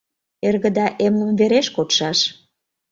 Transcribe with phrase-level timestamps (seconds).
[0.47, 2.19] —Эргыда эмлымвереш кодшаш.